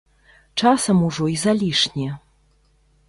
Часам 0.61 0.97
ужо 1.07 1.23
і 1.33 1.35
залішне. 1.43 2.09